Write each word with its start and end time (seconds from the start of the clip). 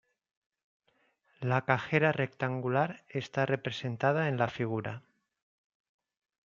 La 1.41 1.63
cajera 1.65 2.11
rectangular 2.11 3.05
está 3.07 3.45
representada 3.45 4.29
en 4.29 4.37
la 4.37 4.47
figura. 4.47 5.03